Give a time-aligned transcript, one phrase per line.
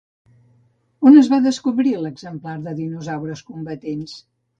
[1.09, 4.17] On es va descobrir l'exemplar de «dinosaures combatents»?